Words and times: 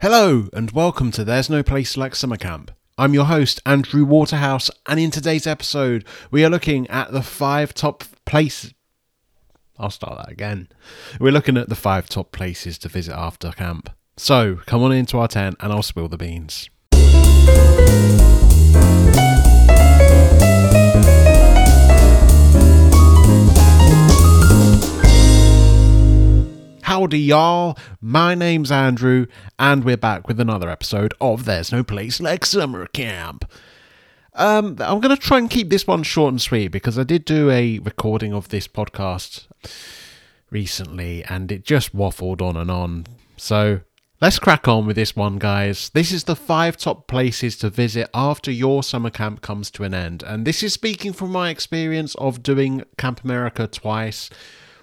Hello, 0.00 0.48
and 0.52 0.70
welcome 0.70 1.10
to 1.10 1.24
There's 1.24 1.50
No 1.50 1.64
Place 1.64 1.96
Like 1.96 2.14
Summer 2.14 2.36
Camp. 2.36 2.70
I'm 2.96 3.14
your 3.14 3.24
host, 3.24 3.60
Andrew 3.66 4.04
Waterhouse, 4.04 4.70
and 4.86 5.00
in 5.00 5.10
today's 5.10 5.44
episode, 5.44 6.04
we 6.30 6.44
are 6.44 6.48
looking 6.48 6.86
at 6.86 7.10
the 7.10 7.20
five 7.20 7.74
top 7.74 8.04
places. 8.24 8.74
I'll 9.76 9.90
start 9.90 10.16
that 10.18 10.30
again. 10.30 10.68
We're 11.18 11.32
looking 11.32 11.56
at 11.56 11.68
the 11.68 11.74
five 11.74 12.08
top 12.08 12.30
places 12.30 12.78
to 12.78 12.88
visit 12.88 13.12
after 13.12 13.50
camp. 13.50 13.90
So, 14.16 14.60
come 14.66 14.84
on 14.84 14.92
into 14.92 15.18
our 15.18 15.26
tent 15.26 15.56
and 15.58 15.72
I'll 15.72 15.82
spill 15.82 16.06
the 16.06 16.16
beans. 16.16 16.70
Howdy, 26.88 27.20
y'all. 27.20 27.76
My 28.00 28.34
name's 28.34 28.72
Andrew, 28.72 29.26
and 29.58 29.84
we're 29.84 29.98
back 29.98 30.26
with 30.26 30.40
another 30.40 30.70
episode 30.70 31.12
of 31.20 31.44
There's 31.44 31.70
No 31.70 31.84
Place 31.84 32.18
Like 32.18 32.46
Summer 32.46 32.86
Camp. 32.86 33.44
Um, 34.32 34.78
I'm 34.80 35.00
going 35.00 35.14
to 35.14 35.18
try 35.18 35.36
and 35.36 35.50
keep 35.50 35.68
this 35.68 35.86
one 35.86 36.02
short 36.02 36.30
and 36.30 36.40
sweet 36.40 36.68
because 36.68 36.98
I 36.98 37.02
did 37.02 37.26
do 37.26 37.50
a 37.50 37.78
recording 37.80 38.32
of 38.32 38.48
this 38.48 38.66
podcast 38.66 39.48
recently 40.50 41.22
and 41.24 41.52
it 41.52 41.62
just 41.62 41.94
waffled 41.94 42.40
on 42.40 42.56
and 42.56 42.70
on. 42.70 43.04
So 43.36 43.80
let's 44.22 44.38
crack 44.38 44.66
on 44.66 44.86
with 44.86 44.96
this 44.96 45.14
one, 45.14 45.36
guys. 45.36 45.90
This 45.90 46.10
is 46.10 46.24
the 46.24 46.34
five 46.34 46.78
top 46.78 47.06
places 47.06 47.58
to 47.58 47.68
visit 47.68 48.08
after 48.14 48.50
your 48.50 48.82
summer 48.82 49.10
camp 49.10 49.42
comes 49.42 49.70
to 49.72 49.84
an 49.84 49.92
end. 49.92 50.22
And 50.22 50.46
this 50.46 50.62
is 50.62 50.72
speaking 50.72 51.12
from 51.12 51.32
my 51.32 51.50
experience 51.50 52.14
of 52.14 52.42
doing 52.42 52.82
Camp 52.96 53.22
America 53.24 53.66
twice 53.66 54.30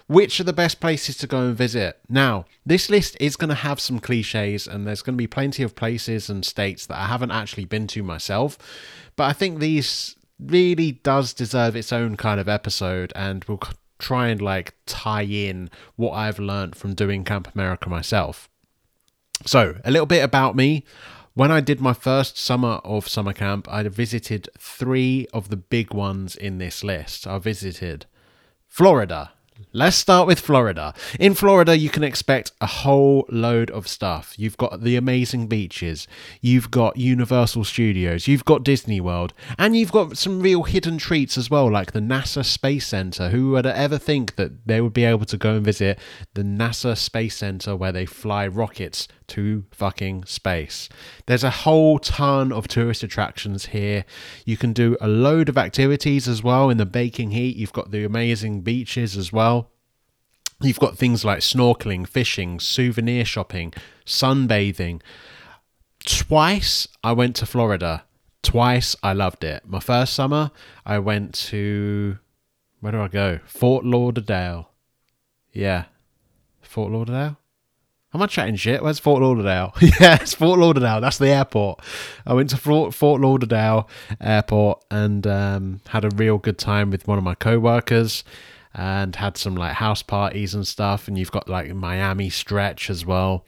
which 0.06 0.38
are 0.38 0.44
the 0.44 0.52
best 0.52 0.80
places 0.80 1.16
to 1.18 1.26
go 1.26 1.40
and 1.40 1.56
visit. 1.56 1.98
Now, 2.08 2.44
this 2.64 2.88
list 2.88 3.16
is 3.20 3.36
going 3.36 3.48
to 3.48 3.56
have 3.56 3.80
some 3.80 3.98
cliches, 3.98 4.66
and 4.66 4.86
there's 4.86 5.02
going 5.02 5.14
to 5.14 5.22
be 5.22 5.26
plenty 5.26 5.62
of 5.62 5.74
places 5.74 6.30
and 6.30 6.44
states 6.44 6.86
that 6.86 6.98
I 6.98 7.06
haven't 7.06 7.32
actually 7.32 7.64
been 7.64 7.86
to 7.88 8.02
myself, 8.02 8.56
but 9.16 9.24
I 9.24 9.32
think 9.32 9.58
these 9.58 10.16
really 10.38 10.92
does 10.92 11.32
deserve 11.32 11.74
its 11.74 11.92
own 11.92 12.16
kind 12.16 12.38
of 12.38 12.48
episode, 12.48 13.12
and 13.16 13.44
we'll 13.44 13.60
try 13.98 14.28
and 14.28 14.40
like 14.40 14.74
tie 14.86 15.22
in 15.22 15.70
what 15.96 16.12
I've 16.12 16.38
learned 16.38 16.76
from 16.76 16.94
doing 16.94 17.24
Camp 17.24 17.48
America 17.54 17.88
myself. 17.88 18.48
So, 19.44 19.76
a 19.84 19.90
little 19.90 20.06
bit 20.06 20.22
about 20.22 20.56
me. 20.56 20.84
When 21.34 21.52
I 21.52 21.60
did 21.60 21.82
my 21.82 21.92
first 21.92 22.38
summer 22.38 22.80
of 22.82 23.08
summer 23.08 23.34
camp, 23.34 23.68
I 23.70 23.82
visited 23.82 24.48
three 24.58 25.26
of 25.34 25.50
the 25.50 25.56
big 25.56 25.92
ones 25.92 26.34
in 26.34 26.56
this 26.56 26.82
list. 26.82 27.26
I 27.26 27.38
visited 27.38 28.06
Florida, 28.66 29.32
Let's 29.72 29.96
start 29.96 30.26
with 30.26 30.40
Florida. 30.40 30.94
In 31.18 31.34
Florida, 31.34 31.76
you 31.76 31.88
can 31.88 32.04
expect 32.04 32.52
a 32.60 32.66
whole 32.66 33.26
load 33.30 33.70
of 33.70 33.88
stuff. 33.88 34.34
You've 34.36 34.56
got 34.56 34.82
the 34.82 34.96
amazing 34.96 35.46
beaches, 35.46 36.06
you've 36.40 36.70
got 36.70 36.96
Universal 36.96 37.64
Studios, 37.64 38.28
you've 38.28 38.44
got 38.44 38.64
Disney 38.64 39.00
World, 39.00 39.32
and 39.58 39.76
you've 39.76 39.92
got 39.92 40.18
some 40.18 40.40
real 40.40 40.64
hidden 40.64 40.98
treats 40.98 41.38
as 41.38 41.50
well, 41.50 41.70
like 41.70 41.92
the 41.92 42.00
NASA 42.00 42.44
Space 42.44 42.86
Center. 42.86 43.30
Who 43.30 43.50
would 43.52 43.66
ever 43.66 43.98
think 43.98 44.36
that 44.36 44.66
they 44.66 44.80
would 44.80 44.94
be 44.94 45.04
able 45.04 45.26
to 45.26 45.36
go 45.38 45.54
and 45.56 45.64
visit 45.64 45.98
the 46.34 46.42
NASA 46.42 46.96
Space 46.96 47.36
Center 47.36 47.74
where 47.74 47.92
they 47.92 48.06
fly 48.06 48.46
rockets 48.46 49.08
to 49.28 49.64
fucking 49.70 50.24
space? 50.24 50.88
There's 51.26 51.44
a 51.44 51.50
whole 51.50 51.98
ton 51.98 52.52
of 52.52 52.68
tourist 52.68 53.02
attractions 53.02 53.66
here. 53.66 54.04
You 54.44 54.56
can 54.56 54.72
do 54.72 54.96
a 55.00 55.08
load 55.08 55.48
of 55.48 55.58
activities 55.58 56.28
as 56.28 56.42
well 56.42 56.70
in 56.70 56.78
the 56.78 56.86
baking 56.86 57.32
heat. 57.32 57.56
You've 57.56 57.72
got 57.72 57.90
the 57.90 58.04
amazing 58.04 58.62
beaches 58.62 59.16
as 59.16 59.32
well. 59.32 59.70
You've 60.60 60.78
got 60.78 60.96
things 60.96 61.24
like 61.24 61.40
snorkeling, 61.40 62.08
fishing, 62.08 62.60
souvenir 62.60 63.24
shopping, 63.24 63.74
sunbathing. 64.06 65.02
Twice 66.04 66.88
I 67.04 67.12
went 67.12 67.36
to 67.36 67.46
Florida. 67.46 68.04
Twice 68.42 68.96
I 69.02 69.12
loved 69.12 69.44
it. 69.44 69.66
My 69.66 69.80
first 69.80 70.14
summer 70.14 70.50
I 70.84 70.98
went 70.98 71.34
to 71.50 72.18
where 72.80 72.92
do 72.92 73.00
I 73.00 73.08
go? 73.08 73.40
Fort 73.44 73.84
Lauderdale. 73.84 74.70
Yeah. 75.52 75.86
Fort 76.62 76.92
Lauderdale? 76.92 77.38
Am 78.16 78.22
I 78.22 78.26
chatting 78.28 78.56
shit? 78.56 78.82
Where's 78.82 78.98
Fort 78.98 79.20
Lauderdale? 79.20 79.74
yeah, 80.00 80.16
it's 80.22 80.32
Fort 80.32 80.58
Lauderdale. 80.58 81.02
That's 81.02 81.18
the 81.18 81.28
airport. 81.28 81.82
I 82.26 82.32
went 82.32 82.48
to 82.48 82.56
Fort, 82.56 82.94
Fort 82.94 83.20
Lauderdale 83.20 83.90
Airport 84.22 84.82
and 84.90 85.26
um, 85.26 85.82
had 85.88 86.06
a 86.06 86.08
real 86.08 86.38
good 86.38 86.56
time 86.56 86.90
with 86.90 87.06
one 87.06 87.18
of 87.18 87.24
my 87.24 87.34
co-workers 87.34 88.24
and 88.72 89.14
had 89.16 89.36
some 89.36 89.54
like 89.54 89.74
house 89.74 90.02
parties 90.02 90.54
and 90.54 90.66
stuff. 90.66 91.08
And 91.08 91.18
you've 91.18 91.30
got 91.30 91.46
like 91.46 91.74
Miami 91.74 92.30
stretch 92.30 92.88
as 92.88 93.04
well. 93.04 93.44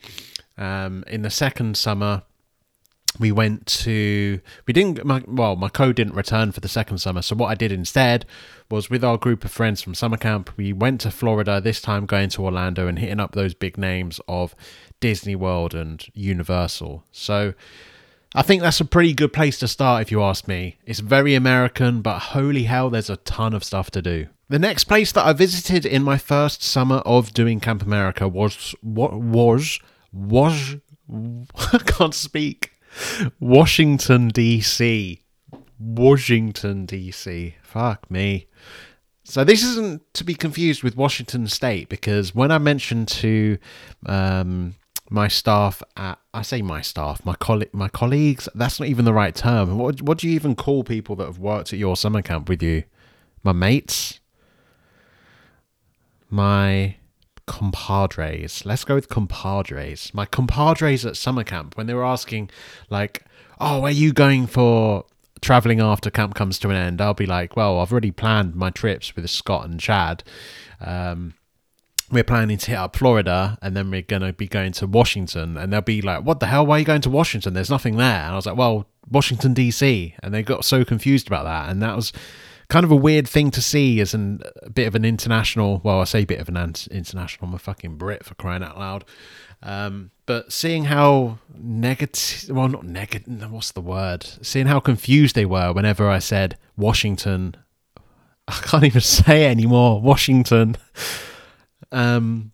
Um, 0.55 1.03
in 1.07 1.23
the 1.23 1.31
second 1.31 1.75
summer, 1.75 2.21
we 3.19 3.31
went 3.31 3.65
to 3.65 4.39
we 4.65 4.73
didn't 4.73 5.03
my, 5.05 5.23
well 5.27 5.55
my 5.55 5.69
co 5.69 5.93
didn't 5.93 6.15
return 6.15 6.51
for 6.51 6.61
the 6.61 6.67
second 6.67 6.97
summer 6.97 7.21
so 7.21 7.35
what 7.35 7.49
i 7.49 7.55
did 7.55 7.71
instead 7.71 8.25
was 8.71 8.89
with 8.89 9.03
our 9.03 9.17
group 9.17 9.43
of 9.43 9.51
friends 9.51 9.81
from 9.81 9.93
summer 9.93 10.17
camp 10.17 10.49
we 10.57 10.73
went 10.73 11.01
to 11.01 11.11
florida 11.11 11.61
this 11.61 11.81
time 11.81 12.05
going 12.05 12.29
to 12.29 12.43
orlando 12.43 12.87
and 12.87 12.99
hitting 12.99 13.19
up 13.19 13.33
those 13.33 13.53
big 13.53 13.77
names 13.77 14.19
of 14.27 14.55
disney 14.99 15.35
world 15.35 15.75
and 15.75 16.07
universal 16.13 17.03
so 17.11 17.53
I 18.35 18.43
think 18.43 18.61
that's 18.61 18.79
a 18.79 18.85
pretty 18.85 19.13
good 19.13 19.33
place 19.33 19.57
to 19.57 19.67
start 19.67 20.03
if 20.03 20.11
you 20.11 20.21
ask 20.21 20.47
me. 20.47 20.77
It's 20.85 20.99
very 20.99 21.33
American, 21.33 22.03
but 22.03 22.19
holy 22.19 22.65
hell, 22.65 22.91
there's 22.91 23.09
a 23.09 23.17
ton 23.17 23.55
of 23.55 23.63
stuff 23.63 23.89
to 23.91 24.03
do. 24.03 24.27
The 24.49 24.59
next 24.59 24.83
place 24.83 25.11
that 25.13 25.25
I 25.25 25.33
visited 25.33 25.83
in 25.83 26.03
my 26.03 26.19
first 26.19 26.61
summer 26.61 26.97
of 26.97 27.33
doing 27.33 27.59
Camp 27.59 27.81
America 27.81 28.27
was 28.27 28.75
what 28.81 29.13
was 29.13 29.79
was 30.13 30.77
I 31.73 31.79
can't 31.79 32.13
speak. 32.13 32.73
Washington 33.39 34.31
DC. 34.31 35.21
Washington 35.79 36.85
DC. 36.85 37.53
Fuck 37.61 38.09
me. 38.11 38.47
So 39.23 39.43
this 39.43 39.63
isn't 39.63 40.13
to 40.15 40.23
be 40.23 40.33
confused 40.33 40.81
with 40.81 40.97
Washington 40.97 41.47
State 41.47 41.87
because 41.87 42.33
when 42.33 42.51
I 42.51 42.57
mentioned 42.57 43.07
to 43.09 43.59
um, 44.07 44.75
my 45.09 45.27
staff 45.27 45.83
at 45.95 46.19
I 46.33 46.41
say 46.41 46.61
my 46.61 46.81
staff, 46.81 47.23
my 47.25 47.35
coll- 47.35 47.63
my 47.71 47.89
colleagues, 47.89 48.49
that's 48.55 48.79
not 48.79 48.89
even 48.89 49.05
the 49.05 49.13
right 49.13 49.35
term. 49.35 49.77
What 49.77 50.01
what 50.01 50.17
do 50.17 50.27
you 50.27 50.33
even 50.33 50.55
call 50.55 50.83
people 50.83 51.15
that 51.17 51.25
have 51.25 51.39
worked 51.39 51.73
at 51.73 51.79
your 51.79 51.95
summer 51.95 52.21
camp 52.21 52.49
with 52.49 52.63
you? 52.63 52.83
My 53.43 53.51
mates? 53.51 54.19
My 56.29 56.95
compadres. 57.49 58.63
Let's 58.63 58.85
go 58.85 58.93
with 58.93 59.09
compadres. 59.09 60.13
My 60.13 60.25
compadres 60.27 61.03
at 61.03 61.17
summer 61.17 61.43
camp 61.43 61.75
when 61.75 61.87
they 61.87 61.95
were 61.95 62.05
asking 62.05 62.51
like, 62.91 63.25
"Oh, 63.59 63.81
are 63.81 63.91
you 63.91 64.13
going 64.13 64.45
for 64.45 65.05
traveling 65.41 65.81
after 65.81 66.11
camp 66.11 66.35
comes 66.35 66.59
to 66.59 66.69
an 66.69 66.75
end?" 66.75 67.01
I'll 67.01 67.15
be 67.15 67.25
like, 67.25 67.55
"Well, 67.55 67.79
I've 67.79 67.91
already 67.91 68.11
planned 68.11 68.55
my 68.55 68.69
trips 68.69 69.15
with 69.15 69.27
Scott 69.31 69.65
and 69.65 69.79
Chad." 69.79 70.23
Um, 70.79 71.33
we're 72.11 72.23
planning 72.23 72.57
to 72.59 72.71
hit 72.71 72.77
up 72.77 72.95
Florida 72.95 73.57
and 73.63 73.75
then 73.75 73.89
we're 73.89 74.03
going 74.03 74.21
to 74.21 74.33
be 74.33 74.47
going 74.47 74.71
to 74.73 74.87
Washington. 74.87 75.57
And 75.57 75.73
they'll 75.73 75.81
be 75.81 76.01
like, 76.01 76.23
what 76.23 76.39
the 76.39 76.47
hell? 76.47 76.65
Why 76.65 76.77
are 76.77 76.79
you 76.79 76.85
going 76.85 77.01
to 77.01 77.09
Washington? 77.09 77.53
There's 77.53 77.69
nothing 77.69 77.97
there. 77.97 78.21
And 78.23 78.33
I 78.33 78.35
was 78.35 78.47
like, 78.47 78.57
well, 78.57 78.87
Washington, 79.11 79.53
D.C. 79.53 80.15
And 80.23 80.33
they 80.33 80.41
got 80.41 80.65
so 80.65 80.83
confused 80.83 81.27
about 81.27 81.43
that. 81.43 81.69
And 81.69 81.83
that 81.83 81.95
was 81.95 82.11
kind 82.69 82.83
of 82.83 82.91
a 82.91 82.95
weird 82.95 83.27
thing 83.27 83.51
to 83.51 83.61
see 83.61 83.99
as 83.99 84.13
an, 84.13 84.41
a 84.63 84.69
bit 84.69 84.87
of 84.87 84.95
an 84.95 85.03
international, 85.03 85.81
well, 85.83 86.01
I 86.01 86.05
say 86.05 86.25
bit 86.25 86.39
of 86.39 86.49
an 86.49 86.55
international, 86.91 87.49
I'm 87.49 87.55
a 87.55 87.59
fucking 87.59 87.95
Brit 87.95 88.23
for 88.23 88.35
crying 88.35 88.63
out 88.63 88.77
loud. 88.77 89.05
Um, 89.61 90.11
but 90.25 90.53
seeing 90.53 90.85
how 90.85 91.39
negative, 91.53 92.55
well, 92.55 92.69
not 92.69 92.85
negative, 92.85 93.51
what's 93.51 93.71
the 93.71 93.81
word? 93.81 94.23
Seeing 94.41 94.67
how 94.67 94.79
confused 94.79 95.35
they 95.35 95.45
were 95.45 95.73
whenever 95.73 96.09
I 96.09 96.19
said 96.19 96.57
Washington, 96.77 97.55
I 98.47 98.53
can't 98.61 98.85
even 98.85 99.01
say 99.21 99.45
it 99.45 99.51
anymore, 99.51 100.01
Washington 100.01 100.77
um, 101.91 102.51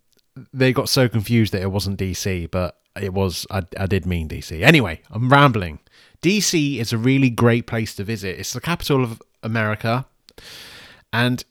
they 0.53 0.73
got 0.73 0.89
so 0.89 1.07
confused 1.07 1.53
that 1.53 1.61
it 1.61 1.71
wasn't 1.71 1.99
DC, 1.99 2.49
but 2.51 2.77
it 2.99 3.13
was. 3.13 3.45
I, 3.49 3.63
I 3.77 3.85
did 3.85 4.05
mean 4.05 4.29
DC. 4.29 4.61
Anyway, 4.61 5.01
I'm 5.11 5.29
rambling. 5.29 5.79
DC 6.21 6.79
is 6.79 6.93
a 6.93 6.97
really 6.97 7.29
great 7.29 7.67
place 7.67 7.95
to 7.95 8.03
visit. 8.03 8.39
It's 8.39 8.53
the 8.53 8.61
capital 8.61 9.03
of 9.03 9.21
America, 9.45 10.05
and 11.13 11.45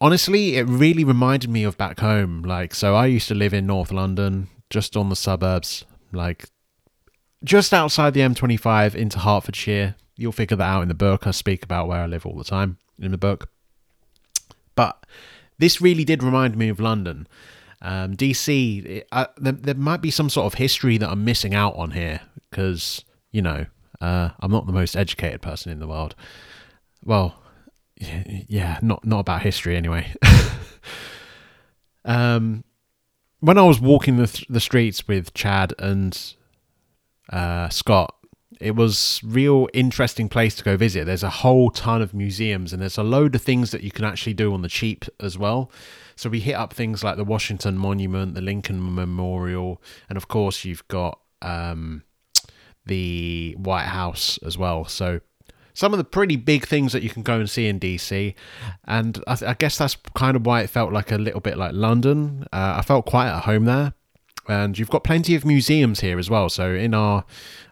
honestly, 0.00 0.56
it 0.56 0.64
really 0.64 1.04
reminded 1.04 1.50
me 1.50 1.64
of 1.64 1.78
back 1.78 2.00
home. 2.00 2.42
Like, 2.42 2.74
so 2.74 2.94
I 2.94 3.06
used 3.06 3.28
to 3.28 3.34
live 3.34 3.54
in 3.54 3.66
North 3.66 3.92
London, 3.92 4.48
just 4.70 4.96
on 4.96 5.08
the 5.08 5.16
suburbs, 5.16 5.84
like 6.12 6.50
just 7.44 7.72
outside 7.72 8.14
the 8.14 8.20
M25 8.20 8.94
into 8.94 9.20
Hertfordshire. 9.20 9.94
You'll 10.16 10.32
figure 10.32 10.56
that 10.56 10.64
out 10.64 10.82
in 10.82 10.88
the 10.88 10.94
book. 10.94 11.26
I 11.26 11.30
speak 11.30 11.62
about 11.62 11.88
where 11.88 12.00
I 12.00 12.06
live 12.06 12.26
all 12.26 12.36
the 12.36 12.44
time 12.44 12.78
in 12.98 13.10
the 13.10 13.18
book. 13.18 13.48
But 14.74 15.04
this 15.58 15.80
really 15.80 16.04
did 16.04 16.22
remind 16.22 16.56
me 16.56 16.68
of 16.68 16.80
London. 16.80 17.26
Um, 17.82 18.16
DC, 18.16 18.84
it, 18.84 19.08
uh, 19.12 19.26
there, 19.36 19.52
there, 19.52 19.74
might 19.74 20.00
be 20.00 20.10
some 20.10 20.30
sort 20.30 20.46
of 20.46 20.54
history 20.54 20.96
that 20.98 21.10
I'm 21.10 21.24
missing 21.24 21.54
out 21.54 21.76
on 21.76 21.90
here 21.90 22.22
because, 22.50 23.04
you 23.30 23.42
know, 23.42 23.66
uh, 24.00 24.30
I'm 24.40 24.50
not 24.50 24.66
the 24.66 24.72
most 24.72 24.96
educated 24.96 25.42
person 25.42 25.70
in 25.70 25.78
the 25.78 25.86
world. 25.86 26.14
Well, 27.06 27.40
yeah, 27.96 28.78
not 28.82 29.06
not 29.06 29.20
about 29.20 29.42
history 29.42 29.76
anyway. 29.76 30.12
um, 32.04 32.64
when 33.40 33.56
I 33.56 33.62
was 33.62 33.80
walking 33.80 34.16
the 34.16 34.26
th- 34.26 34.48
the 34.48 34.60
streets 34.60 35.08
with 35.08 35.32
Chad 35.32 35.72
and 35.78 36.34
uh, 37.30 37.68
Scott. 37.68 38.12
It 38.58 38.74
was 38.74 39.20
real 39.22 39.68
interesting 39.74 40.30
place 40.30 40.54
to 40.54 40.64
go 40.64 40.78
visit. 40.78 41.04
There's 41.04 41.22
a 41.22 41.28
whole 41.28 41.70
ton 41.70 42.00
of 42.00 42.14
museums 42.14 42.72
and 42.72 42.80
there's 42.80 42.96
a 42.96 43.02
load 43.02 43.34
of 43.34 43.42
things 43.42 43.70
that 43.72 43.82
you 43.82 43.90
can 43.90 44.06
actually 44.06 44.32
do 44.32 44.54
on 44.54 44.62
the 44.62 44.68
cheap 44.68 45.04
as 45.20 45.36
well. 45.36 45.70
So 46.14 46.30
we 46.30 46.40
hit 46.40 46.54
up 46.54 46.72
things 46.72 47.04
like 47.04 47.16
the 47.16 47.24
Washington 47.24 47.76
Monument, 47.76 48.34
the 48.34 48.40
Lincoln 48.40 48.94
Memorial, 48.94 49.82
and 50.08 50.16
of 50.16 50.28
course 50.28 50.64
you've 50.64 50.86
got 50.88 51.20
um, 51.42 52.04
the 52.86 53.54
White 53.58 53.86
House 53.86 54.38
as 54.42 54.56
well. 54.56 54.86
So 54.86 55.20
some 55.76 55.92
of 55.92 55.98
the 55.98 56.04
pretty 56.04 56.36
big 56.36 56.66
things 56.66 56.94
that 56.94 57.02
you 57.02 57.10
can 57.10 57.22
go 57.22 57.38
and 57.38 57.50
see 57.50 57.68
in 57.68 57.78
DC, 57.78 58.34
and 58.86 59.22
I, 59.26 59.34
th- 59.34 59.50
I 59.50 59.52
guess 59.52 59.76
that's 59.76 59.94
kind 60.14 60.34
of 60.34 60.46
why 60.46 60.62
it 60.62 60.70
felt 60.70 60.90
like 60.90 61.12
a 61.12 61.18
little 61.18 61.40
bit 61.40 61.58
like 61.58 61.72
London. 61.74 62.46
Uh, 62.50 62.76
I 62.78 62.82
felt 62.82 63.04
quite 63.04 63.28
at 63.28 63.44
home 63.44 63.66
there, 63.66 63.92
and 64.48 64.78
you've 64.78 64.88
got 64.88 65.04
plenty 65.04 65.34
of 65.34 65.44
museums 65.44 66.00
here 66.00 66.18
as 66.18 66.30
well. 66.30 66.48
So 66.48 66.72
in 66.72 66.94
our 66.94 67.26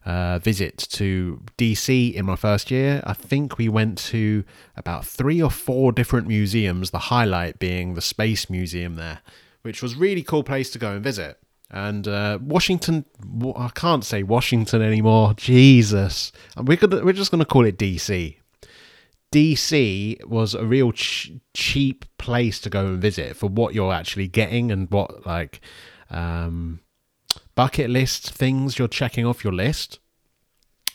uh, 0.05 0.39
visit 0.39 0.77
to 0.91 1.41
DC 1.57 2.13
in 2.13 2.27
my 2.27 2.37
first 2.37 2.71
year, 2.71 3.03
I 3.07 3.15
think 3.15 3.57
we 3.57 3.71
went 3.71 3.97
to 3.99 4.45
about 4.77 5.07
three 5.07 5.41
or 5.41 5.51
four 5.51 5.91
different 5.91 6.29
museums. 6.29 6.91
The 6.91 6.99
highlight 6.99 7.59
being 7.59 7.95
the 7.95 8.03
Space 8.03 8.51
Museum 8.51 8.97
there, 8.97 9.21
which 9.63 9.83
was 9.83 9.97
really 9.97 10.23
cool 10.23 10.45
place 10.45 10.71
to 10.73 10.79
go 10.79 10.93
and 10.93 11.03
visit. 11.03 11.39
And 11.71 12.07
uh, 12.07 12.39
Washington, 12.41 13.05
I 13.57 13.71
can't 13.75 14.05
say 14.05 14.23
Washington 14.23 14.83
anymore. 14.83 15.35
Jesus, 15.35 16.31
we're 16.57 16.77
gonna, 16.77 17.05
we're 17.05 17.13
just 17.13 17.33
to 17.33 17.45
call 17.45 17.65
it 17.65 17.79
DC. 17.79 18.37
DC 19.33 20.25
was 20.27 20.55
a 20.55 20.65
real 20.65 20.93
ch- 20.93 21.33
cheap 21.55 22.05
place 22.19 22.61
to 22.61 22.71
go 22.71 22.87
and 22.87 23.03
visit 23.03 23.37
for 23.37 23.49
what 23.49 23.75
you're 23.75 23.93
actually 23.93 24.29
getting 24.29 24.71
and 24.71 24.89
what 24.93 25.27
like 25.27 25.61
um, 26.11 26.79
bucket 27.57 27.91
list 27.91 28.31
things 28.31 28.79
you're 28.79 28.87
checking 28.87 29.27
off 29.27 29.43
your 29.43 29.53
list. 29.53 29.99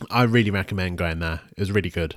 I 0.10 0.24
really 0.24 0.52
recommend 0.52 0.98
going 0.98 1.20
there. 1.20 1.42
It 1.58 1.60
was 1.60 1.72
really 1.74 1.90
good. 1.90 2.16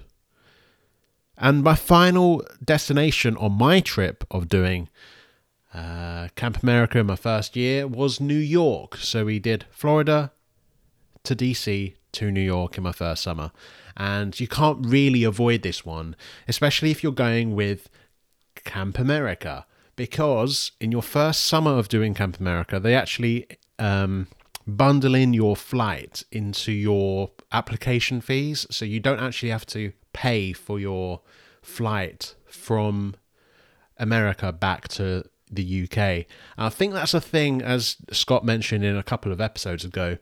And 1.37 1.65
my 1.65 1.75
final 1.75 2.45
destination 2.65 3.37
on 3.37 3.53
my 3.53 3.81
trip 3.81 4.25
of 4.31 4.49
doing 4.49 4.89
uh, 5.75 6.29
Camp 6.37 6.63
America 6.63 6.99
in 6.99 7.07
my 7.07 7.17
first 7.17 7.57
year 7.57 7.87
was 7.87 8.21
New 8.21 8.35
York. 8.35 8.97
So 8.97 9.25
we 9.25 9.39
did 9.39 9.65
Florida 9.71 10.33
to 11.25 11.35
DC 11.35 11.95
to 12.13 12.31
New 12.31 12.43
York 12.43 12.77
in 12.77 12.85
my 12.85 12.93
first 12.93 13.23
summer. 13.23 13.53
And 13.97 14.39
you 14.39 14.49
can't 14.49 14.85
really 14.87 15.25
avoid 15.25 15.63
this 15.63 15.85
one, 15.85 16.17
especially 16.47 16.91
if 16.91 17.03
you're 17.03 17.13
going 17.13 17.55
with 17.55 17.89
Camp 18.65 18.99
America, 18.99 19.67
because 19.97 20.73
in 20.81 20.93
your 20.93 21.03
first 21.03 21.45
summer 21.45 21.73
of 21.73 21.89
doing 21.89 22.15
Camp 22.15 22.39
America, 22.41 22.79
they 22.79 22.95
actually 22.95 23.47
um, 23.79 24.29
bundle 24.67 25.15
in 25.15 25.35
your 25.35 25.57
flight 25.57 26.25
into 26.33 26.73
your 26.73 27.31
application 27.51 28.21
fees. 28.21 28.67
So 28.71 28.85
you 28.85 29.01
don't 29.01 29.21
actually 29.21 29.51
have 29.51 29.67
to 29.67 29.93
pay 30.13 30.53
for 30.53 30.79
your 30.79 31.21
flight 31.63 32.35
from 32.47 33.15
America 33.99 34.53
back 34.53 34.89
to 34.89 35.25
the 35.53 35.85
UK. 35.85 35.99
And 35.99 36.27
I 36.57 36.69
think 36.69 36.95
that's 36.95 37.15
a 37.15 37.21
thing, 37.21 37.63
as 37.63 37.97
Scott 38.11 38.45
mentioned 38.45 38.85
in 38.85 38.97
a 38.97 39.03
couple 39.03 39.33
of 39.33 39.41
episodes 39.41 39.85
ago. 39.85 40.19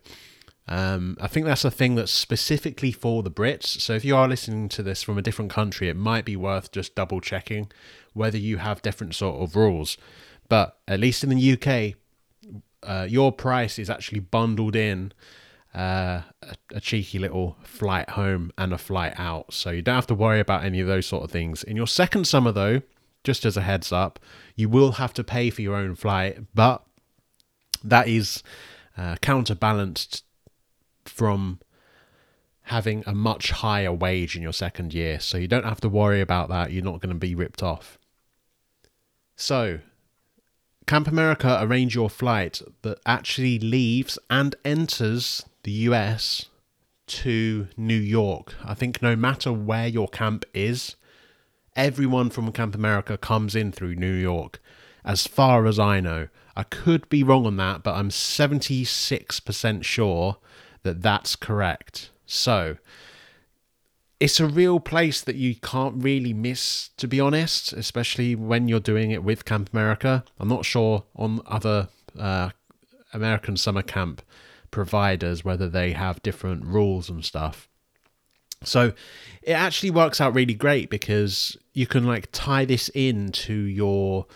Um, 0.68 1.16
I 1.20 1.26
think 1.26 1.46
that's 1.46 1.64
a 1.64 1.70
thing 1.70 1.96
that's 1.96 2.12
specifically 2.12 2.92
for 2.92 3.22
the 3.22 3.30
Brits. 3.30 3.80
So 3.80 3.94
if 3.94 4.04
you 4.04 4.16
are 4.16 4.28
listening 4.28 4.68
to 4.70 4.82
this 4.82 5.02
from 5.02 5.18
a 5.18 5.22
different 5.22 5.50
country, 5.50 5.88
it 5.88 5.96
might 5.96 6.24
be 6.24 6.36
worth 6.36 6.70
just 6.70 6.94
double 6.94 7.20
checking 7.20 7.70
whether 8.12 8.38
you 8.38 8.58
have 8.58 8.82
different 8.82 9.14
sort 9.14 9.42
of 9.42 9.56
rules. 9.56 9.96
But 10.48 10.78
at 10.86 11.00
least 11.00 11.24
in 11.24 11.30
the 11.30 11.52
UK, 11.52 11.94
uh, 12.82 13.06
your 13.08 13.32
price 13.32 13.78
is 13.78 13.90
actually 13.90 14.20
bundled 14.20 14.74
in 14.74 15.12
uh, 15.74 16.22
a, 16.42 16.56
a, 16.74 16.80
cheeky 16.80 17.18
little 17.18 17.56
flight 17.62 18.10
home 18.10 18.50
and 18.58 18.72
a 18.72 18.78
flight 18.78 19.14
out. 19.18 19.52
So 19.52 19.70
you 19.70 19.82
don't 19.82 19.94
have 19.94 20.06
to 20.08 20.14
worry 20.14 20.40
about 20.40 20.64
any 20.64 20.80
of 20.80 20.88
those 20.88 21.06
sort 21.06 21.22
of 21.22 21.30
things. 21.30 21.62
In 21.62 21.76
your 21.76 21.86
second 21.86 22.26
summer, 22.26 22.50
though, 22.50 22.82
just 23.24 23.44
as 23.44 23.56
a 23.56 23.62
heads 23.62 23.92
up, 23.92 24.18
you 24.54 24.68
will 24.68 24.92
have 24.92 25.12
to 25.14 25.24
pay 25.24 25.50
for 25.50 25.62
your 25.62 25.76
own 25.76 25.94
flight, 25.94 26.38
but 26.54 26.84
that 27.82 28.08
is 28.08 28.42
uh, 28.96 29.16
counterbalanced 29.20 30.24
from 31.04 31.60
having 32.64 33.02
a 33.06 33.14
much 33.14 33.50
higher 33.50 33.92
wage 33.92 34.36
in 34.36 34.42
your 34.42 34.52
second 34.52 34.94
year. 34.94 35.18
So 35.18 35.38
you 35.38 35.48
don't 35.48 35.64
have 35.64 35.80
to 35.80 35.88
worry 35.88 36.20
about 36.20 36.48
that. 36.50 36.72
You're 36.72 36.84
not 36.84 37.00
going 37.00 37.14
to 37.14 37.18
be 37.18 37.34
ripped 37.34 37.62
off. 37.62 37.98
So, 39.36 39.80
Camp 40.86 41.08
America 41.08 41.58
arrange 41.60 41.94
your 41.94 42.10
flight 42.10 42.60
that 42.82 42.98
actually 43.06 43.58
leaves 43.58 44.18
and 44.28 44.54
enters 44.64 45.44
the 45.62 45.72
US 45.72 46.46
to 47.06 47.68
New 47.76 47.98
York. 47.98 48.54
I 48.64 48.74
think 48.74 49.02
no 49.02 49.16
matter 49.16 49.52
where 49.52 49.88
your 49.88 50.08
camp 50.08 50.44
is, 50.54 50.96
everyone 51.76 52.30
from 52.30 52.50
Camp 52.52 52.74
America 52.74 53.16
comes 53.16 53.54
in 53.54 53.72
through 53.72 53.94
New 53.94 54.12
York, 54.12 54.60
as 55.04 55.26
far 55.26 55.66
as 55.66 55.78
I 55.78 56.00
know. 56.00 56.28
I 56.56 56.64
could 56.64 57.08
be 57.08 57.22
wrong 57.22 57.46
on 57.46 57.56
that, 57.56 57.82
but 57.82 57.94
I'm 57.94 58.10
76% 58.10 59.84
sure 59.84 60.36
that 60.82 61.02
that's 61.02 61.36
correct. 61.36 62.10
So, 62.26 62.76
it's 64.20 64.38
a 64.38 64.46
real 64.46 64.80
place 64.80 65.22
that 65.22 65.36
you 65.36 65.54
can't 65.54 66.02
really 66.02 66.34
miss, 66.34 66.90
to 66.98 67.08
be 67.08 67.18
honest, 67.18 67.72
especially 67.72 68.34
when 68.34 68.68
you're 68.68 68.78
doing 68.78 69.10
it 69.10 69.24
with 69.24 69.46
Camp 69.46 69.70
America. 69.72 70.24
I'm 70.38 70.48
not 70.48 70.66
sure 70.66 71.04
on 71.16 71.40
other 71.46 71.88
uh, 72.18 72.50
American 73.14 73.56
summer 73.56 73.82
camp 73.82 74.20
providers 74.70 75.42
whether 75.42 75.68
they 75.68 75.92
have 75.92 76.22
different 76.22 76.66
rules 76.66 77.08
and 77.08 77.24
stuff. 77.24 77.69
So 78.62 78.92
it 79.42 79.52
actually 79.52 79.90
works 79.90 80.20
out 80.20 80.34
really 80.34 80.54
great 80.54 80.90
because 80.90 81.56
you 81.72 81.86
can 81.86 82.04
like 82.04 82.28
tie 82.32 82.64
this 82.64 82.88
into 82.90 83.54
your 83.54 84.26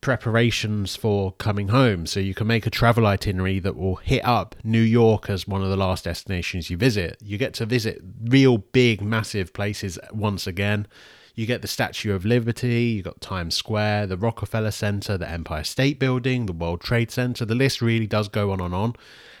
preparations 0.00 0.94
for 0.96 1.32
coming 1.32 1.68
home. 1.68 2.06
So 2.06 2.20
you 2.20 2.34
can 2.34 2.46
make 2.46 2.66
a 2.66 2.70
travel 2.70 3.06
itinerary 3.06 3.58
that 3.60 3.76
will 3.76 3.96
hit 3.96 4.24
up 4.24 4.54
New 4.62 4.80
York 4.80 5.30
as 5.30 5.48
one 5.48 5.62
of 5.62 5.70
the 5.70 5.76
last 5.76 6.04
destinations 6.04 6.70
you 6.70 6.76
visit. 6.76 7.16
You 7.22 7.38
get 7.38 7.54
to 7.54 7.66
visit 7.66 8.00
real 8.24 8.58
big, 8.58 9.00
massive 9.00 9.52
places 9.52 9.98
once 10.12 10.46
again. 10.46 10.86
You 11.34 11.46
get 11.46 11.62
the 11.62 11.68
Statue 11.68 12.14
of 12.14 12.24
Liberty, 12.24 12.82
you 12.84 13.02
got 13.02 13.20
Times 13.20 13.54
Square, 13.54 14.08
the 14.08 14.16
Rockefeller 14.16 14.72
Center, 14.72 15.16
the 15.16 15.30
Empire 15.30 15.62
State 15.62 16.00
Building, 16.00 16.46
the 16.46 16.52
World 16.52 16.80
Trade 16.80 17.10
Center. 17.10 17.44
The 17.44 17.54
list 17.54 17.80
really 17.80 18.08
does 18.08 18.28
go 18.28 18.50
on 18.50 18.60
and 18.60 18.74
on. 18.74 18.94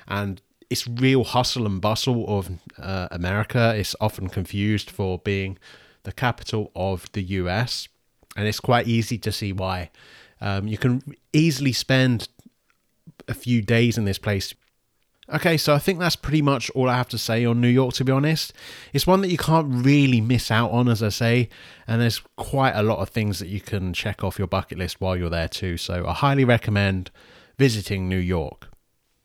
And 0.06 0.40
it's 0.70 0.86
real 0.86 1.24
hustle 1.24 1.66
and 1.66 1.80
bustle 1.80 2.24
of 2.28 2.50
uh, 2.78 3.08
America. 3.10 3.74
It's 3.76 3.96
often 4.00 4.28
confused 4.28 4.90
for 4.90 5.18
being 5.18 5.58
the 6.02 6.12
capital 6.12 6.70
of 6.74 7.10
the 7.12 7.22
US, 7.22 7.88
and 8.36 8.46
it's 8.46 8.60
quite 8.60 8.86
easy 8.86 9.18
to 9.18 9.32
see 9.32 9.52
why. 9.52 9.90
Um, 10.40 10.68
you 10.68 10.78
can 10.78 11.02
easily 11.32 11.72
spend 11.72 12.28
a 13.26 13.34
few 13.34 13.62
days 13.62 13.98
in 13.98 14.04
this 14.04 14.18
place. 14.18 14.54
Okay, 15.30 15.58
so 15.58 15.74
I 15.74 15.78
think 15.78 15.98
that's 15.98 16.16
pretty 16.16 16.40
much 16.40 16.70
all 16.70 16.88
I 16.88 16.96
have 16.96 17.08
to 17.10 17.18
say 17.18 17.44
on 17.44 17.60
New 17.60 17.68
York, 17.68 17.94
to 17.94 18.04
be 18.04 18.12
honest. 18.12 18.54
It's 18.94 19.06
one 19.06 19.20
that 19.20 19.28
you 19.28 19.36
can't 19.36 19.84
really 19.84 20.22
miss 20.22 20.50
out 20.50 20.70
on, 20.70 20.88
as 20.88 21.02
I 21.02 21.10
say, 21.10 21.50
and 21.86 22.00
there's 22.00 22.22
quite 22.36 22.72
a 22.72 22.82
lot 22.82 22.98
of 22.98 23.10
things 23.10 23.38
that 23.40 23.48
you 23.48 23.60
can 23.60 23.92
check 23.92 24.24
off 24.24 24.38
your 24.38 24.48
bucket 24.48 24.78
list 24.78 25.00
while 25.00 25.16
you're 25.16 25.28
there, 25.28 25.48
too. 25.48 25.76
So 25.76 26.06
I 26.06 26.14
highly 26.14 26.44
recommend 26.44 27.10
visiting 27.58 28.08
New 28.08 28.18
York. 28.18 28.67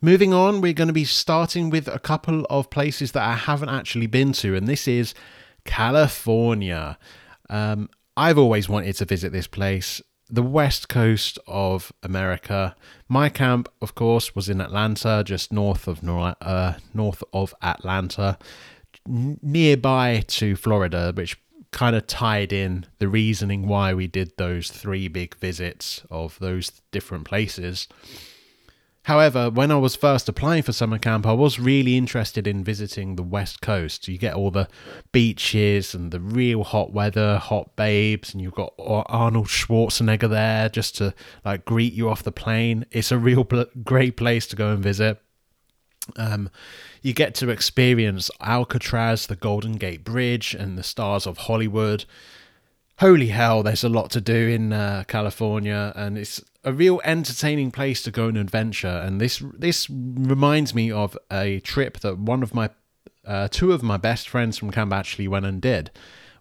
Moving 0.04 0.34
on, 0.34 0.60
we're 0.60 0.74
going 0.74 0.90
to 0.90 0.94
be 0.94 1.06
starting 1.06 1.70
with 1.70 1.88
a 1.88 1.98
couple 1.98 2.46
of 2.50 2.70
places 2.70 3.14
that 3.14 3.24
I 3.24 3.36
haven't 3.36 3.70
actually 3.70 4.08
been 4.08 4.34
to, 4.34 4.54
and 4.54 4.68
this 4.68 4.86
is 4.86 5.14
California. 5.64 6.98
Um, 7.50 7.90
I've 8.18 8.38
always 8.38 8.68
wanted 8.68 8.98
to 8.98 9.06
visit 9.06 9.32
this 9.32 9.48
place, 9.48 10.02
the 10.30 10.44
west 10.44 10.90
coast 10.90 11.40
of 11.48 11.94
America. 12.04 12.76
My 13.08 13.30
camp, 13.30 13.70
of 13.82 13.96
course, 13.96 14.36
was 14.36 14.50
in 14.50 14.60
Atlanta, 14.60 15.24
just 15.26 15.54
north 15.54 15.88
of 15.88 16.06
uh, 16.06 16.74
north 16.94 17.24
of 17.32 17.56
Atlanta, 17.62 18.38
nearby 19.08 20.26
to 20.28 20.58
Florida, 20.58 21.14
which 21.16 21.40
kind 21.72 21.96
of 21.96 22.08
tied 22.08 22.52
in 22.52 22.88
the 23.00 23.08
reasoning 23.08 23.70
why 23.70 23.94
we 23.94 24.08
did 24.08 24.34
those 24.36 24.70
three 24.70 25.08
big 25.08 25.34
visits 25.38 26.02
of 26.12 26.38
those 26.40 26.82
different 26.92 27.24
places. 27.24 27.88
However, 29.04 29.50
when 29.50 29.70
I 29.70 29.76
was 29.76 29.98
first 29.98 30.30
applying 30.30 30.64
for 30.64 30.72
summer 30.72 30.98
camp, 30.98 31.26
I 31.26 31.34
was 31.34 31.60
really 31.60 31.98
interested 31.98 32.48
in 32.48 32.64
visiting 32.64 33.16
the 33.16 33.24
West 33.24 33.60
Coast. 33.62 34.08
You 34.08 34.18
get 34.18 34.34
all 34.34 34.50
the 34.50 34.70
beaches 35.12 35.94
and 35.94 36.10
the 36.12 36.22
real 36.22 36.64
hot 36.64 36.94
weather, 36.94 37.38
hot 37.38 37.76
babes, 37.76 38.34
and 38.34 38.42
you've 38.42 38.56
got 38.56 38.74
Arnold 38.80 39.48
Schwarzenegger 39.48 40.30
there 40.30 40.70
just 40.70 40.96
to 40.98 41.14
like 41.44 41.66
greet 41.66 41.92
you 41.92 42.10
off 42.10 42.24
the 42.24 42.32
plane. 42.32 42.86
It's 42.92 43.12
a 43.12 43.18
real 43.18 43.44
pl- 43.44 43.66
great 43.84 44.16
place 44.16 44.48
to 44.48 44.56
go 44.56 44.72
and 44.72 44.82
visit. 44.82 45.20
Um, 46.16 46.50
you 47.02 47.14
get 47.14 47.36
to 47.36 47.50
experience 47.50 48.32
Alcatraz, 48.40 49.28
the 49.28 49.36
Golden 49.36 49.74
Gate 49.74 50.06
Bridge, 50.06 50.54
and 50.54 50.78
the 50.78 50.84
stars 50.84 51.28
of 51.28 51.40
Hollywood. 51.40 52.06
Holy 53.00 53.28
hell, 53.28 53.64
there's 53.64 53.84
a 53.84 53.90
lot 53.90 54.12
to 54.12 54.22
do 54.22 54.48
in 54.48 54.72
uh, 54.72 55.04
California, 55.08 55.92
and 55.96 56.18
it's 56.18 56.42
a 56.64 56.72
real 56.72 57.02
entertaining 57.04 57.72
place 57.72 58.02
to 58.04 58.12
go 58.12 58.28
and 58.28 58.38
adventure. 58.38 58.88
And 58.88 59.20
this 59.20 59.42
this 59.58 59.90
reminds 59.90 60.74
me 60.74 60.92
of 60.92 61.18
a 61.32 61.60
trip 61.62 62.00
that 62.00 62.18
one 62.18 62.44
of 62.44 62.54
my 62.54 62.70
uh, 63.26 63.48
two 63.50 63.72
of 63.72 63.84
my 63.84 63.98
best 63.98 64.30
friends 64.30 64.58
from 64.58 64.72
camp 64.72 64.94
actually 64.94 65.28
went 65.28 65.46
and 65.46 65.62
did 65.62 65.92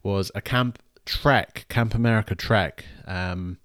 was 0.03 0.31
a 0.35 0.41
camp 0.41 0.79
trek, 1.05 1.67
Camp 1.69 1.95
America 1.95 2.35
trek. 2.35 2.85
Um, 3.07 3.59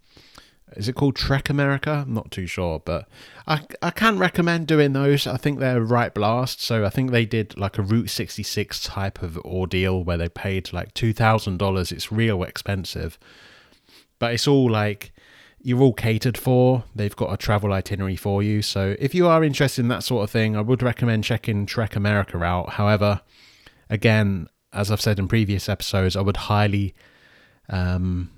is 0.75 0.87
it 0.87 0.95
called 0.95 1.15
Trek 1.15 1.49
America? 1.49 2.03
I'm 2.05 2.13
not 2.13 2.29
too 2.29 2.45
sure, 2.45 2.81
but 2.83 3.07
I 3.47 3.61
I 3.81 3.91
can 3.91 4.19
recommend 4.19 4.67
doing 4.67 4.93
those. 4.93 5.25
I 5.25 5.37
think 5.37 5.59
they're 5.59 5.81
right 5.81 6.13
blast. 6.13 6.61
So 6.61 6.85
I 6.85 6.89
think 6.89 7.11
they 7.11 7.25
did 7.25 7.57
like 7.57 7.77
a 7.77 7.81
Route 7.81 8.09
66 8.09 8.83
type 8.83 9.23
of 9.23 9.37
ordeal 9.39 10.03
where 10.03 10.17
they 10.17 10.29
paid 10.29 10.73
like 10.73 10.93
two 10.93 11.13
thousand 11.13 11.57
dollars. 11.57 11.91
It's 11.91 12.11
real 12.11 12.43
expensive, 12.43 13.17
but 14.19 14.33
it's 14.33 14.47
all 14.47 14.69
like 14.69 15.13
you're 15.67 15.81
all 15.81 15.91
catered 15.91 16.37
for. 16.37 16.85
They've 16.95 17.13
got 17.13 17.33
a 17.33 17.35
travel 17.35 17.73
itinerary 17.73 18.15
for 18.15 18.41
you. 18.41 18.61
So 18.61 18.95
if 18.99 19.13
you 19.13 19.27
are 19.27 19.43
interested 19.43 19.81
in 19.81 19.89
that 19.89 20.01
sort 20.01 20.23
of 20.23 20.31
thing, 20.31 20.55
I 20.55 20.61
would 20.61 20.81
recommend 20.81 21.25
checking 21.25 21.65
Trek 21.65 21.97
America 21.97 22.41
out. 22.41 22.69
However, 22.69 23.19
again, 23.89 24.47
as 24.71 24.89
I've 24.89 25.01
said 25.01 25.19
in 25.19 25.27
previous 25.27 25.67
episodes, 25.67 26.15
I 26.15 26.21
would 26.21 26.37
highly 26.37 26.95
um, 27.67 28.31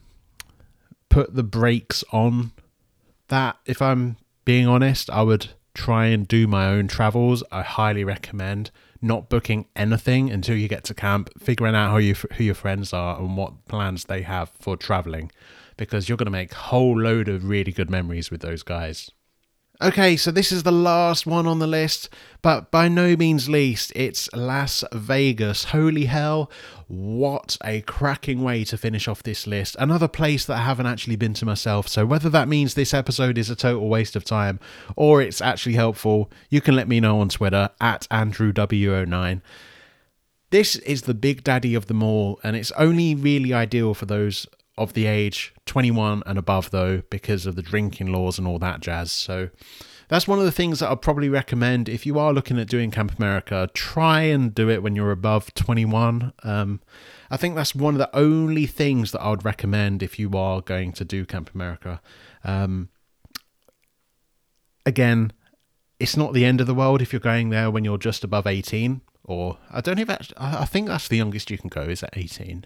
put 1.10 1.36
the 1.36 1.44
brakes 1.44 2.04
on 2.12 2.52
that. 3.28 3.58
If 3.68 3.80
I'm 3.80 4.18
being 4.44 4.66
honest, 4.66 5.08
I 5.12 5.22
would 5.22 5.52
try 5.76 6.08
and 6.08 6.28
do 6.28 6.48
my 6.48 6.66
own 6.66 6.88
travels. 6.88 7.44
I 7.52 7.62
highly 7.62 8.04
recommend 8.04 8.72
not 9.04 9.30
booking 9.30 9.68
anything 9.76 10.32
until 10.32 10.56
you 10.56 10.68
get 10.68 10.84
to 10.86 10.96
camp, 10.96 11.30
figuring 11.38 11.76
out 11.76 11.92
who, 11.92 12.00
you, 12.00 12.16
who 12.38 12.44
your 12.44 12.56
friends 12.56 12.92
are 12.92 13.20
and 13.20 13.38
what 13.38 13.68
plans 13.68 14.06
they 14.06 14.24
have 14.24 14.50
for 14.60 14.76
traveling, 14.76 15.32
because 15.80 16.10
you're 16.10 16.18
going 16.18 16.26
to 16.26 16.32
make 16.32 16.52
a 16.52 16.56
whole 16.56 17.00
load 17.00 17.30
of 17.30 17.48
really 17.48 17.72
good 17.72 17.90
memories 17.90 18.30
with 18.30 18.42
those 18.42 18.64
guys. 18.64 19.10
Okay, 19.82 20.18
so 20.18 20.30
this 20.30 20.52
is 20.52 20.64
the 20.64 20.74
last 20.74 21.26
one 21.26 21.48
on 21.48 21.60
the 21.60 21.68
list, 21.68 22.10
but 22.42 22.70
by 22.70 22.90
no 22.90 23.16
means 23.16 23.48
least, 23.48 23.94
it's 23.96 24.30
Las 24.34 24.84
Vegas. 24.92 25.64
Holy 25.66 26.04
hell, 26.04 26.52
what 26.90 27.58
a 27.64 27.80
cracking 27.84 28.44
way 28.44 28.66
to 28.66 28.78
finish 28.78 29.08
off 29.08 29.24
this 29.24 29.48
list. 29.48 29.78
Another 29.80 30.10
place 30.10 30.44
that 30.44 30.58
I 30.58 30.64
haven't 30.64 30.88
actually 30.88 31.16
been 31.16 31.34
to 31.36 31.46
myself, 31.46 31.88
so 31.88 32.06
whether 32.06 32.28
that 32.28 32.50
means 32.50 32.74
this 32.74 32.94
episode 32.94 33.38
is 33.38 33.50
a 33.50 33.56
total 33.56 33.88
waste 33.88 34.18
of 34.18 34.26
time 34.26 34.60
or 34.98 35.22
it's 35.22 35.40
actually 35.40 35.76
helpful, 35.76 36.30
you 36.50 36.60
can 36.60 36.76
let 36.76 36.90
me 36.90 37.00
know 37.00 37.22
on 37.22 37.30
Twitter 37.30 37.70
at 37.80 38.06
AndrewW09. 38.12 39.42
This 40.50 40.76
is 40.76 41.04
the 41.04 41.14
big 41.14 41.46
daddy 41.46 41.74
of 41.74 41.86
them 41.86 42.04
all, 42.04 42.38
and 42.44 42.58
it's 42.58 42.72
only 42.72 43.16
really 43.16 43.54
ideal 43.54 43.94
for 43.94 44.08
those 44.08 44.46
of 44.80 44.94
the 44.94 45.06
age 45.06 45.54
21 45.66 46.24
and 46.26 46.40
above, 46.40 46.72
though, 46.72 47.04
because 47.10 47.46
of 47.46 47.56
the 47.56 47.62
drinking 47.62 48.12
laws 48.12 48.40
and 48.40 48.48
all 48.48 48.58
that 48.60 48.80
jazz. 48.80 49.12
So 49.12 49.50
that's 50.08 50.28
one 50.28 50.40
of 50.40 50.46
the 50.46 50.52
things 50.52 50.80
that 50.80 50.90
I'd 50.90 51.02
probably 51.02 51.30
recommend 51.30 51.88
if 51.88 52.06
you 52.06 52.18
are 52.18 52.34
looking 52.34 52.58
at 52.58 52.68
doing 52.68 52.90
Camp 52.90 53.18
America. 53.18 53.70
Try 53.74 54.22
and 54.22 54.54
do 54.54 54.70
it 54.70 54.82
when 54.82 54.96
you're 54.96 55.12
above 55.12 55.54
21. 55.54 56.34
Um, 56.44 56.82
I 57.30 57.38
think 57.38 57.56
that's 57.56 57.76
one 57.76 57.94
of 57.94 58.00
the 58.00 58.16
only 58.16 58.66
things 58.66 59.12
that 59.12 59.22
I 59.22 59.30
would 59.30 59.46
recommend 59.46 60.02
if 60.02 60.18
you 60.18 60.32
are 60.32 60.62
going 60.62 60.94
to 60.94 61.06
do 61.06 61.26
Camp 61.26 61.52
America. 61.54 62.02
Um, 62.44 62.90
again, 64.86 65.32
it's 66.00 66.18
not 66.18 66.34
the 66.34 66.46
end 66.46 66.60
of 66.60 66.68
the 66.68 66.74
world 66.74 67.02
if 67.02 67.14
you're 67.14 67.20
going 67.20 67.50
there 67.50 67.70
when 67.70 67.84
you're 67.84 68.00
just 68.00 68.24
above 68.24 68.48
18. 68.48 69.02
Or 69.24 69.60
I 69.70 69.82
don't 69.82 70.00
even. 70.00 70.18
I 70.38 70.66
think 70.66 70.88
that's 70.88 71.08
the 71.08 71.18
youngest 71.18 71.52
you 71.52 71.60
can 71.60 71.70
go 71.70 71.82
is 71.82 72.02
at 72.02 72.18
18. 72.18 72.66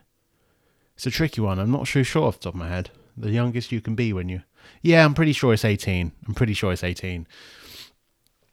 It's 0.96 1.08
a 1.08 1.12
tricky 1.12 1.42
one. 1.42 1.60
I'm 1.60 1.72
not 1.72 1.88
sure 1.88 2.04
sure 2.04 2.28
off 2.28 2.40
the 2.40 2.46
top 2.46 2.54
of 2.54 2.60
my 2.60 2.70
head. 2.70 2.92
The 3.18 3.32
youngest 3.32 3.72
you 3.72 3.82
can 3.82 3.96
be 3.96 4.14
when 4.14 4.30
you. 4.30 4.42
Yeah, 4.82 5.06
I'm 5.06 5.14
pretty 5.14 5.34
sure 5.34 5.54
it's 5.54 5.66
18. 5.66 6.12
I'm 6.28 6.34
pretty 6.34 6.54
sure 6.54 6.72
it's 6.72 6.84
18. 6.84 7.28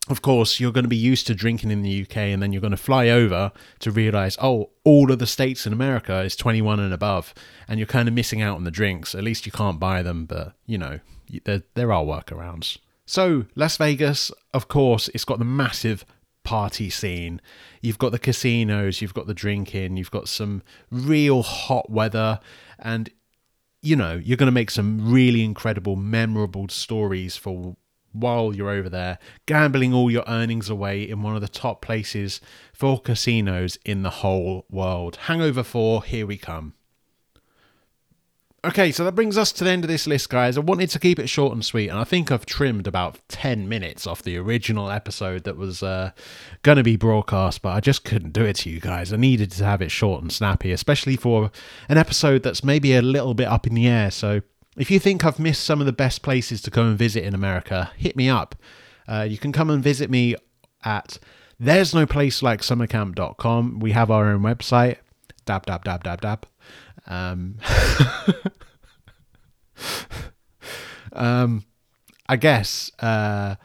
Of 0.08 0.22
course, 0.22 0.58
you're 0.58 0.72
going 0.72 0.84
to 0.84 0.88
be 0.88 0.96
used 0.96 1.26
to 1.28 1.34
drinking 1.34 1.70
in 1.70 1.82
the 1.82 2.02
UK 2.02 2.16
and 2.16 2.42
then 2.42 2.52
you're 2.52 2.60
going 2.60 2.72
to 2.72 2.76
fly 2.76 3.08
over 3.08 3.52
to 3.78 3.90
realize, 3.90 4.36
oh, 4.42 4.70
all 4.82 5.12
of 5.12 5.18
the 5.18 5.26
states 5.26 5.66
in 5.66 5.72
America 5.72 6.20
is 6.20 6.34
21 6.34 6.80
and 6.80 6.92
above. 6.92 7.32
And 7.68 7.78
you're 7.78 7.86
kind 7.86 8.08
of 8.08 8.14
missing 8.14 8.42
out 8.42 8.56
on 8.56 8.64
the 8.64 8.70
drinks. 8.70 9.14
At 9.14 9.22
least 9.22 9.46
you 9.46 9.52
can't 9.52 9.78
buy 9.78 10.02
them, 10.02 10.24
but, 10.24 10.54
you 10.66 10.78
know, 10.78 10.98
there, 11.44 11.62
there 11.74 11.92
are 11.92 12.02
workarounds. 12.02 12.78
So, 13.06 13.46
Las 13.54 13.76
Vegas, 13.76 14.32
of 14.52 14.68
course, 14.68 15.08
it's 15.14 15.24
got 15.24 15.38
the 15.38 15.44
massive 15.44 16.04
party 16.50 16.90
scene. 16.90 17.40
You've 17.80 17.98
got 17.98 18.10
the 18.10 18.18
casinos, 18.18 19.00
you've 19.00 19.14
got 19.14 19.28
the 19.28 19.34
drinking, 19.34 19.96
you've 19.96 20.10
got 20.10 20.28
some 20.28 20.64
real 20.90 21.42
hot 21.44 21.88
weather, 21.88 22.40
and 22.76 23.08
you 23.82 23.94
know, 23.94 24.14
you're 24.16 24.36
going 24.36 24.48
to 24.48 24.60
make 24.60 24.72
some 24.72 25.12
really 25.12 25.44
incredible, 25.44 25.94
memorable 25.94 26.68
stories 26.68 27.36
for 27.36 27.76
while 28.10 28.52
you're 28.52 28.68
over 28.68 28.88
there, 28.88 29.20
gambling 29.46 29.94
all 29.94 30.10
your 30.10 30.24
earnings 30.26 30.68
away 30.68 31.08
in 31.08 31.22
one 31.22 31.36
of 31.36 31.40
the 31.40 31.46
top 31.46 31.80
places 31.82 32.40
for 32.72 33.00
casinos 33.00 33.78
in 33.84 34.02
the 34.02 34.10
whole 34.10 34.66
world. 34.68 35.14
Hangover 35.26 35.62
4, 35.62 36.02
here 36.02 36.26
we 36.26 36.36
come. 36.36 36.74
Okay, 38.62 38.92
so 38.92 39.04
that 39.04 39.14
brings 39.14 39.38
us 39.38 39.52
to 39.52 39.64
the 39.64 39.70
end 39.70 39.84
of 39.84 39.88
this 39.88 40.06
list, 40.06 40.28
guys. 40.28 40.58
I 40.58 40.60
wanted 40.60 40.90
to 40.90 40.98
keep 40.98 41.18
it 41.18 41.28
short 41.28 41.54
and 41.54 41.64
sweet, 41.64 41.88
and 41.88 41.98
I 41.98 42.04
think 42.04 42.30
I've 42.30 42.44
trimmed 42.44 42.86
about 42.86 43.18
10 43.28 43.66
minutes 43.70 44.06
off 44.06 44.22
the 44.22 44.36
original 44.36 44.90
episode 44.90 45.44
that 45.44 45.56
was 45.56 45.82
uh, 45.82 46.10
going 46.62 46.76
to 46.76 46.82
be 46.82 46.96
broadcast, 46.96 47.62
but 47.62 47.70
I 47.70 47.80
just 47.80 48.04
couldn't 48.04 48.34
do 48.34 48.44
it 48.44 48.56
to 48.56 48.68
you 48.70 48.78
guys. 48.78 49.14
I 49.14 49.16
needed 49.16 49.50
to 49.52 49.64
have 49.64 49.80
it 49.80 49.90
short 49.90 50.20
and 50.20 50.30
snappy, 50.30 50.72
especially 50.72 51.16
for 51.16 51.50
an 51.88 51.96
episode 51.96 52.42
that's 52.42 52.62
maybe 52.62 52.94
a 52.94 53.00
little 53.00 53.32
bit 53.32 53.48
up 53.48 53.66
in 53.66 53.72
the 53.72 53.88
air. 53.88 54.10
So 54.10 54.42
if 54.76 54.90
you 54.90 54.98
think 54.98 55.24
I've 55.24 55.38
missed 55.38 55.64
some 55.64 55.80
of 55.80 55.86
the 55.86 55.92
best 55.92 56.20
places 56.20 56.60
to 56.62 56.70
go 56.70 56.82
and 56.84 56.98
visit 56.98 57.24
in 57.24 57.34
America, 57.34 57.90
hit 57.96 58.14
me 58.14 58.28
up. 58.28 58.54
Uh, 59.08 59.22
you 59.22 59.38
can 59.38 59.52
come 59.52 59.70
and 59.70 59.82
visit 59.82 60.10
me 60.10 60.36
at 60.84 61.18
there's 61.58 61.94
no 61.94 62.04
place 62.04 62.42
like 62.42 62.60
summercamp.com. 62.60 63.80
We 63.80 63.92
have 63.92 64.10
our 64.10 64.26
own 64.26 64.42
website, 64.42 64.98
dab, 65.46 65.64
dab, 65.64 65.82
dab, 65.84 66.04
dab, 66.04 66.20
dab. 66.20 66.46
Um, 67.10 67.56
um, 71.12 71.64
I 72.28 72.36
guess 72.36 72.90
uh, 73.00 73.56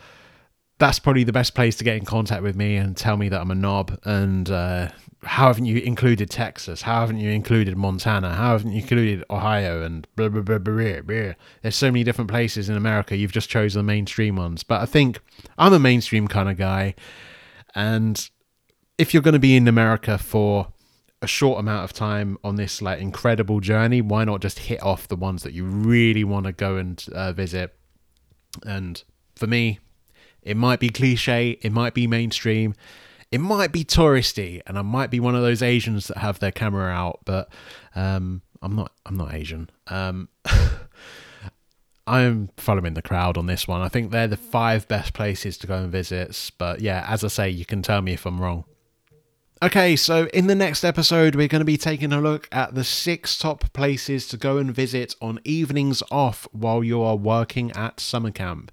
that's 0.80 1.00
probably 1.00 1.24
the 1.24 1.32
best 1.32 1.56
place 1.56 1.76
to 1.78 1.84
get 1.84 1.96
in 1.96 2.04
contact 2.06 2.42
with 2.42 2.56
me 2.56 2.76
and 2.76 2.98
tell 2.98 3.16
me 3.16 3.30
that 3.30 3.40
I'm 3.40 3.52
a 3.52 3.56
knob. 3.56 4.00
And 4.04 4.50
uh, 4.50 4.90
how 5.24 5.48
haven't 5.48 5.66
you 5.66 5.78
included 5.78 6.32
Texas? 6.32 6.82
How 6.82 7.02
haven't 7.02 7.20
you 7.20 7.30
included 7.30 7.78
Montana? 7.78 8.34
How 8.34 8.54
haven't 8.54 8.72
you 8.72 8.82
included 8.82 9.24
Ohio? 9.30 9.84
And 9.84 10.08
blah, 10.16 10.30
blah, 10.30 10.42
blah, 10.42 10.58
blah, 10.58 11.02
blah. 11.02 11.34
There's 11.62 11.76
so 11.76 11.92
many 11.92 12.04
different 12.04 12.32
places 12.32 12.68
in 12.68 12.76
America. 12.76 13.16
You've 13.16 13.32
just 13.32 13.50
chosen 13.50 13.80
the 13.80 13.84
mainstream 13.84 14.36
ones. 14.36 14.64
But 14.64 14.82
I 14.82 14.86
think 14.88 15.20
I'm 15.58 15.72
a 15.72 15.80
mainstream 15.80 16.28
kind 16.28 16.50
of 16.50 16.58
guy. 16.58 16.96
And 17.76 18.28
if 18.98 19.14
you're 19.14 19.24
going 19.24 19.34
to 19.34 19.40
be 19.40 19.56
in 19.56 19.68
America 19.68 20.18
for 20.18 20.74
a 21.26 21.28
short 21.28 21.60
amount 21.60 21.84
of 21.84 21.94
time 21.94 22.38
on 22.44 22.56
this 22.56 22.82
like 22.82 23.00
incredible 23.00 23.60
journey, 23.60 24.02
why 24.02 24.24
not 24.24 24.42
just 24.42 24.60
hit 24.60 24.82
off 24.82 25.08
the 25.08 25.16
ones 25.16 25.44
that 25.44 25.54
you 25.54 25.66
really 25.66 26.24
want 26.24 26.46
to 26.46 26.54
go 26.54 26.78
and 26.78 27.06
uh, 27.14 27.34
visit? 27.34 27.76
And 28.66 29.04
for 29.36 29.48
me, 29.48 29.80
it 30.42 30.56
might 30.56 30.80
be 30.80 30.90
cliche, 30.90 31.58
it 31.62 31.72
might 31.72 31.94
be 31.94 32.08
mainstream, 32.08 32.74
it 33.32 33.40
might 33.40 33.72
be 33.72 33.84
touristy, 33.84 34.62
and 34.66 34.78
I 34.80 34.82
might 34.82 35.12
be 35.12 35.20
one 35.20 35.36
of 35.36 35.42
those 35.42 35.62
Asians 35.62 36.08
that 36.08 36.18
have 36.18 36.40
their 36.40 36.52
camera 36.52 36.92
out, 36.92 37.20
but 37.26 37.52
um, 37.96 38.42
I'm 38.62 38.76
not. 38.76 38.92
I'm 39.06 39.16
not 39.16 39.34
Asian. 39.34 39.70
Um, 39.88 40.30
I'm 42.08 42.50
following 42.58 42.94
the 42.94 43.02
crowd 43.02 43.38
on 43.38 43.48
this 43.48 43.68
one. 43.68 43.82
I 43.82 43.90
think 43.90 44.12
they're 44.12 44.28
the 44.28 44.38
five 44.38 44.88
best 44.88 45.14
places 45.14 45.58
to 45.60 45.68
go 45.68 45.76
and 45.76 45.92
visit. 45.92 46.52
But 46.58 46.82
yeah, 46.82 47.06
as 47.08 47.24
I 47.24 47.28
say, 47.28 47.50
you 47.50 47.66
can 47.66 47.82
tell 47.82 48.02
me 48.02 48.14
if 48.14 48.26
I'm 48.26 48.40
wrong. 48.40 48.66
Okay, 49.64 49.96
so 49.96 50.26
in 50.34 50.48
the 50.48 50.56
next 50.56 50.84
episode, 50.84 51.34
we're 51.34 51.48
going 51.48 51.62
to 51.62 51.66
be 51.66 51.78
taking 51.78 52.12
a 52.12 52.20
look 52.20 52.50
at 52.52 52.76
the 52.76 52.84
six 52.84 53.38
top 53.38 53.72
places 53.72 54.28
to 54.28 54.38
go 54.38 54.58
and 54.58 54.76
visit 54.76 55.16
on 55.22 55.40
evenings 55.46 56.04
off 56.12 56.46
while 56.52 56.84
you 56.84 57.02
are 57.02 57.16
working 57.16 57.72
at 57.72 58.02
summer 58.02 58.32
camp. 58.32 58.70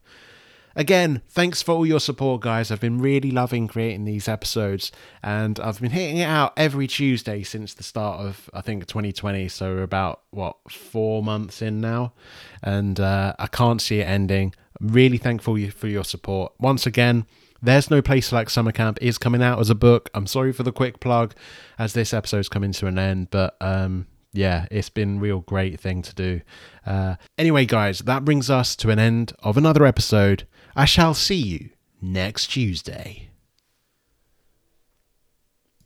Again, 0.75 1.23
thanks 1.29 1.63
for 1.63 1.73
all 1.73 1.87
your 1.87 2.01
support, 2.01 2.41
guys. 2.41 2.73
I've 2.73 2.81
been 2.81 2.99
really 2.99 3.31
loving 3.31 3.69
creating 3.69 4.07
these 4.07 4.27
episodes, 4.27 4.91
and 5.23 5.61
I've 5.61 5.81
been 5.81 5.93
hitting 5.93 6.17
it 6.17 6.25
out 6.25 6.53
every 6.57 6.89
Tuesday 6.89 7.45
since 7.45 7.75
the 7.75 7.85
start 7.85 8.19
of, 8.21 8.51
I 8.53 8.61
think, 8.61 8.85
2020. 8.87 9.49
So 9.49 9.77
we're 9.77 9.83
about, 9.85 10.23
what, 10.31 10.57
four 10.69 11.23
months 11.23 11.63
in 11.63 11.81
now, 11.81 12.13
and 12.61 12.99
uh, 12.99 13.35
I 13.39 13.47
can't 13.47 13.81
see 13.81 14.01
it 14.01 14.09
ending. 14.09 14.53
I'm 14.81 14.89
really 14.89 15.19
thankful 15.19 15.57
for 15.71 15.87
your 15.87 16.05
support. 16.05 16.55
Once 16.59 16.87
again, 16.87 17.25
there's 17.63 17.91
No 17.91 18.03
Place 18.03 18.33
Like 18.33 18.51
Summer 18.51 18.73
Camp 18.73 18.99
is 19.01 19.19
coming 19.19 19.43
out 19.43 19.61
as 19.61 19.71
a 19.71 19.75
book. 19.75 20.11
I'm 20.15 20.27
sorry 20.27 20.53
for 20.53 20.65
the 20.65 20.73
quick 20.73 21.01
plug 21.01 21.35
as 21.79 21.93
this 21.93 22.13
episode's 22.13 22.49
coming 22.49 22.73
to 22.73 22.87
an 22.87 22.99
end, 22.99 23.31
but 23.31 23.57
um, 23.61 24.07
yeah, 24.33 24.67
it's 24.71 24.91
been 24.91 25.19
a 25.19 25.21
real 25.21 25.41
great 25.41 25.79
thing 25.79 26.03
to 26.03 26.15
do. 26.15 26.41
Uh, 26.85 27.17
anyway, 27.39 27.65
guys, 27.65 28.01
that 28.01 28.25
brings 28.25 28.51
us 28.51 28.75
to 28.77 28.91
an 28.91 28.99
end 28.99 29.33
of 29.41 29.57
another 29.57 29.87
episode. 29.87 30.47
I 30.75 30.87
shall 30.87 31.15
see 31.15 31.37
you 31.37 31.71
next 32.01 32.49
Tuesday. 32.49 33.32